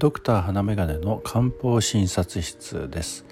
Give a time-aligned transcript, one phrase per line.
[0.00, 3.26] ドクター花眼鏡の漢方診察室です。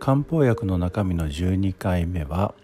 [0.00, 2.56] 漢方薬の中身の12回目は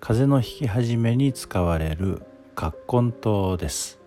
[0.00, 2.22] 風邪の引き始めに使われる
[2.54, 3.12] 葛根
[3.52, 3.98] 湯です。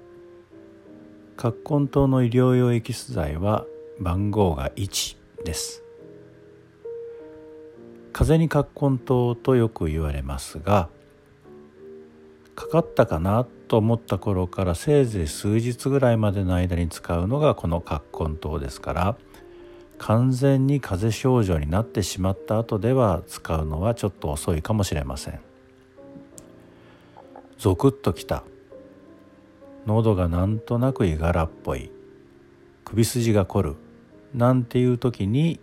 [1.37, 3.63] 葛根湯の医療用エキス剤は
[3.99, 5.83] 番号が1です。
[8.11, 10.89] 風邪に葛根湯とよく言われますが
[12.55, 19.17] かかったかなと思った頃からせいぜい数日ぐらいまでの間に使うのがこの葛根湯ですから
[19.97, 25.39] 完全に風邪症状になってしまった後では使うのはちょっと遅いかもしれません。
[27.57, 28.43] ゾクッときた。
[29.85, 31.89] 喉がなんとなくいがらっぽい。
[32.83, 33.75] 首筋が凝る。
[34.33, 35.61] なんていう時に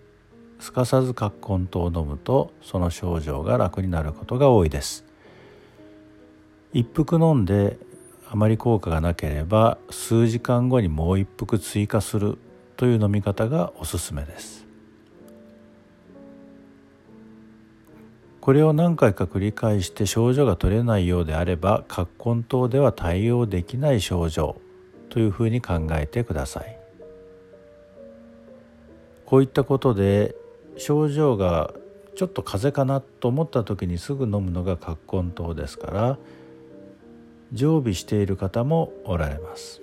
[0.59, 5.05] すかさず葛根湯を飲むとその症状が楽になることが多いです。
[6.73, 7.79] 一服飲んで
[8.29, 12.39] あまり効果がなければ数時間後にもう一服追加する
[12.77, 14.67] という飲み方がおすすめです。
[18.41, 24.57] これを何回か繰り返して症状が取れないようであれば葛根湯では対応できない症状
[25.11, 26.79] というふうに考えてください。
[29.27, 30.35] こういったことで
[30.77, 31.75] 症状が
[32.17, 36.19] ちょっと風邪かなと思った時にすぐ飲むのが葛根湯ですから
[37.53, 39.81] 常備している方もおられます。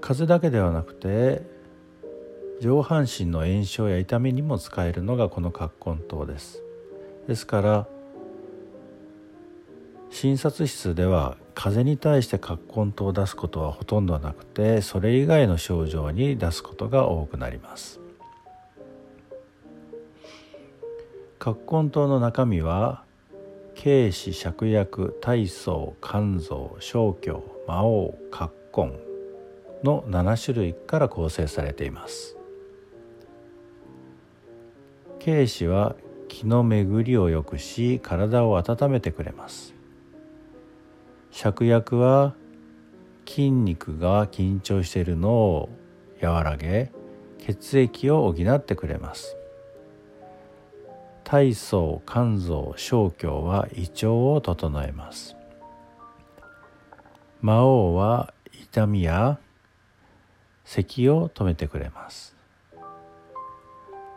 [0.00, 1.42] 風邪だけではなくて
[2.60, 6.62] 上半身の炎症や痛みにも使えるのがこの葛根湯です。
[7.26, 7.88] ですから
[10.10, 18.00] 診察室では風邪に対して葛根湯を出すことはほとんどなくてそれ以外の症状に出すことが多くなります。
[21.38, 23.05] 葛根湯の中身は
[23.86, 28.98] 軽視芍薬大層肝臓小胸魔王葛根
[29.84, 32.36] の7種類から構成されています。
[35.24, 35.94] 軽視は
[36.26, 39.72] 気の巡りを良くし体を温めてくれます。
[41.30, 42.34] 芍薬は
[43.24, 45.68] 筋肉が緊張しているのを
[46.20, 46.90] 和らげ
[47.38, 49.36] 血液を補ってくれます。
[51.28, 55.34] 体操肝臓小胸は胃腸を整えます。
[57.40, 59.40] 魔王は痛みや
[60.64, 62.36] 咳を止めてくれます。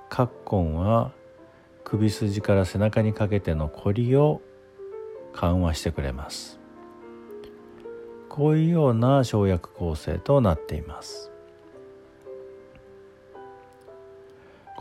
[0.07, 1.11] 葛根は
[1.83, 4.43] 首筋から背中にかけてのこりを
[5.33, 6.59] 緩和してくれます。
[8.29, 11.31] こういうような生薬構成となっています。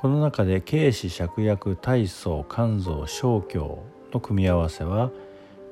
[0.00, 3.82] この中で軽視芍薬体操肝臓小胸
[4.12, 5.10] の組み合わせは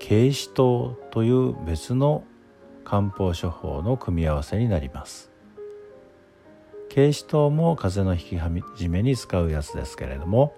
[0.01, 2.25] 軽視糖という別の
[2.85, 5.31] 漢方処方の組み合わせになります。
[6.93, 10.57] 軽視糖も風邪の引き始めに使うやつですけれども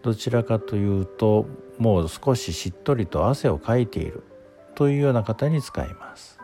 [0.00, 1.44] どちらかというと
[1.76, 4.22] もう少ししっとりと汗をかいている
[4.76, 6.38] というような方に使います。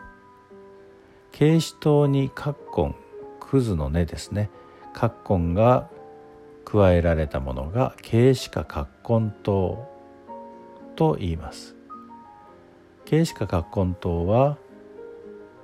[1.35, 2.95] 軽視糖に葛根
[3.39, 4.51] クズの根ですね。
[4.93, 5.89] 葛根が
[6.71, 8.87] 加えられたものが軽視化葛
[9.21, 9.89] 根糖
[10.95, 11.75] と言います。
[13.09, 14.57] 軽視化葛根糖は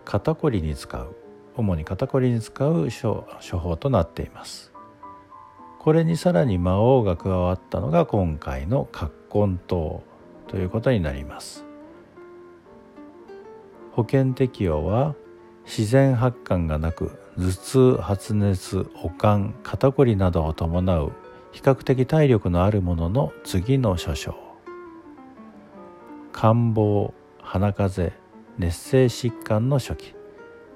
[0.04, 1.16] 肩こりに使う
[1.56, 3.24] 主に肩こりに使う処
[3.60, 4.74] 方となっています。
[5.80, 9.12] これにさらに魔王が加わったのが今回の葛
[9.48, 10.04] 根糖
[10.48, 11.64] ということになります。
[13.92, 15.14] 保険適用は
[15.66, 21.12] 自然発汗がなく頭痛発熱悪寒肩こりなどを伴う
[21.52, 24.36] 比較的体力のあるものの次の諸症。
[26.32, 28.26] 感冒鼻風邪
[28.58, 30.16] 熱性疾患の初期。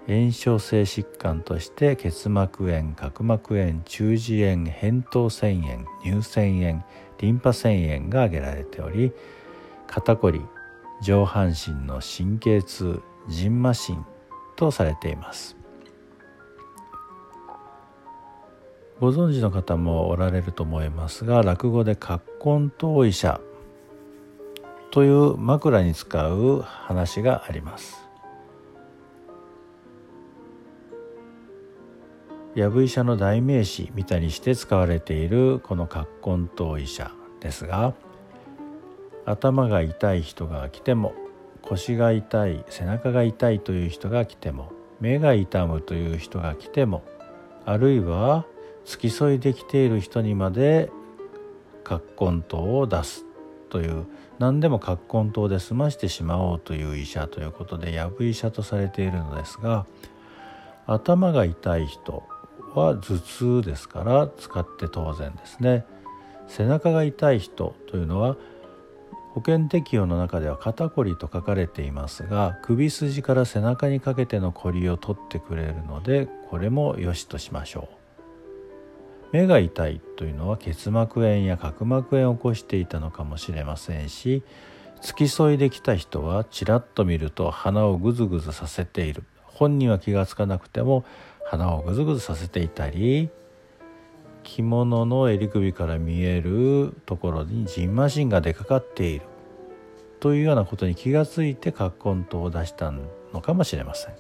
[0.08, 6.84] 炎症性疾患として結膜炎角膜炎中耳炎扁桃腺炎乳腺炎
[7.20, 9.12] リンパ腺炎が挙げられており
[9.86, 10.42] 肩こり
[11.04, 14.04] 上半身の神経痛じんましん
[14.60, 15.56] とされています。
[19.00, 23.40] ご存知の方もおられると思いますが落語で葛根湯医者
[24.92, 28.06] という枕に使う話があります。
[32.56, 37.94] 藪医者の代名詞みたいにして使われているこの葛根湯医者ですが
[39.26, 41.14] 頭が痛い人が来ても
[41.70, 47.04] 腰が痛い背中が痛いという人が来ても目が痛むという人が来ても
[47.66, 48.46] あるいは
[48.86, 50.90] 付き添いできている人にまで
[51.84, 53.26] 葛根湯を出す
[53.70, 54.08] という
[54.40, 59.86] 何でも葛根湯で済ましてしまおうという医者ということで藪医者とされているのですが
[60.88, 62.24] 頭が痛い人
[62.74, 65.86] は頭痛ですから使って当然ですね。
[66.48, 68.38] 背中が痛い人というのは
[69.34, 78.00] 保険適用の中では肩こりと書かれていますが首筋から背中にかけてのこりを取ってくれるのでこれも良しとしましょう。
[79.32, 84.42] 目が痛いというのは結膜炎や角膜炎を起こしていたのかもしれませんし
[85.02, 89.24] 付き添いできた人はちらっと見ると鼻をぐずぐずさせている。
[89.44, 91.04] 本人は気が付かなくても
[91.46, 93.30] 鼻をぐずぐずさせていたり
[94.50, 99.26] 着物の襟首から見えるところにジンマシンが出かかっている
[100.20, 104.16] というようなことに気がついて葛根湯を出したのかもしれません。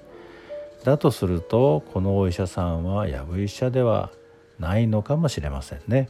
[0.83, 4.11] だとするとこのお医者さんはやぶ医者では
[4.59, 6.09] ないのかもしれませんね。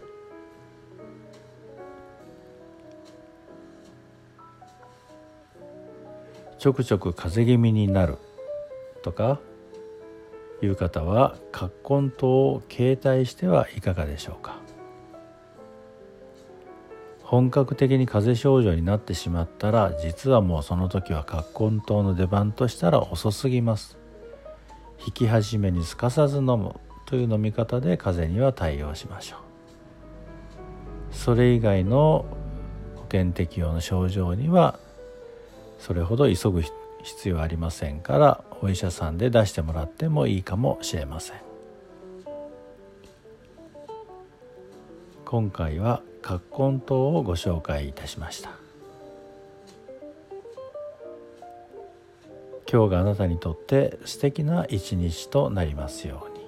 [6.57, 8.17] ちょくちょく風邪気味になる
[9.01, 9.39] とか
[10.61, 14.59] いう方は葛根湯を携帯してはいかがでしょうか。
[17.23, 23.97] 本格的に風邪症状になってしまったら実はもうその時は葛根湯の出番としたら遅すぎます。
[25.05, 26.75] 引き始めにすかさず飲む
[27.05, 29.39] という飲み方で風邪には対応しましょう。
[31.11, 32.25] それ以外の
[32.95, 34.79] 保険適用の症状には
[35.77, 36.63] それほど急ぐ
[37.03, 41.37] 必要ありませんからお医者さんで出してもらってもいいかもしれません。
[45.25, 46.41] 今回は葛
[46.71, 48.49] 根湯をご紹介いたしました。
[52.71, 56.45] 今日があなたにとって素敵な一日となりますように。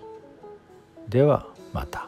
[1.09, 2.07] ではまた。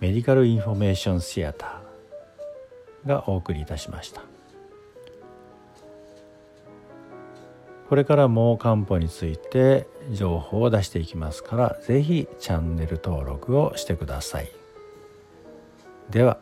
[0.00, 4.22] メディカルインフォメーションシアターがお送りいたしました。
[7.88, 14.50] これからも漢方について情報を出していきますから是非チャンネル登録をしてください。
[16.10, 16.38] では